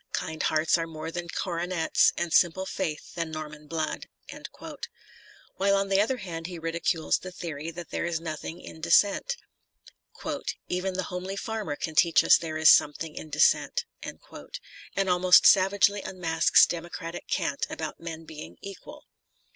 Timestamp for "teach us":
11.93-12.39